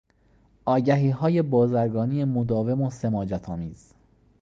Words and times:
آگهیهای 0.65 1.41
بازرگانی 1.41 2.23
مداوم 2.23 2.81
و 2.81 2.89
سماجتآمیز 2.91 3.93